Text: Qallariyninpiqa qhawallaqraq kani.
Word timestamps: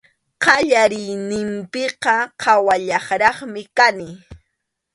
Qallariyninpiqa 0.43 2.15
qhawallaqraq 2.41 3.37
kani. 3.77 4.09